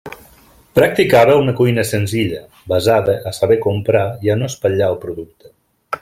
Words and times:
Practicava 0.77 1.35
una 1.41 1.53
cuina 1.59 1.83
senzilla, 1.89 2.41
basada 2.73 3.17
a 3.33 3.37
saber 3.41 3.61
comprar 3.69 4.05
i 4.29 4.35
a 4.35 4.39
no 4.41 4.51
espatllar 4.53 4.89
el 4.95 4.99
producte. 5.05 5.53